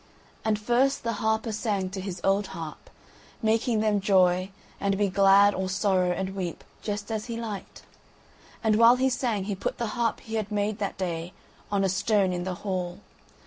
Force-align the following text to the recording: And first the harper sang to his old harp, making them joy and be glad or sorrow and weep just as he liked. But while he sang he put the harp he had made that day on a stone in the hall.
And 0.43 0.57
first 0.57 1.03
the 1.03 1.13
harper 1.21 1.51
sang 1.51 1.91
to 1.91 2.01
his 2.01 2.19
old 2.23 2.47
harp, 2.57 2.89
making 3.43 3.81
them 3.81 4.01
joy 4.01 4.49
and 4.79 4.97
be 4.97 5.09
glad 5.09 5.53
or 5.53 5.69
sorrow 5.69 6.09
and 6.11 6.35
weep 6.35 6.63
just 6.81 7.11
as 7.11 7.25
he 7.25 7.37
liked. 7.39 7.83
But 8.63 8.77
while 8.77 8.95
he 8.95 9.09
sang 9.11 9.43
he 9.43 9.53
put 9.53 9.77
the 9.77 9.89
harp 9.93 10.21
he 10.21 10.37
had 10.37 10.51
made 10.51 10.79
that 10.79 10.97
day 10.97 11.33
on 11.71 11.83
a 11.83 11.87
stone 11.87 12.33
in 12.33 12.45
the 12.45 12.55
hall. 12.65 12.97